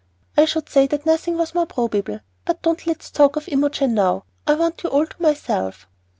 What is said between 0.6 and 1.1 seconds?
say that